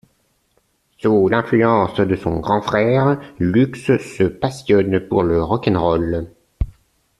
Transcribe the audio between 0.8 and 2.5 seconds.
Sous l'influence de son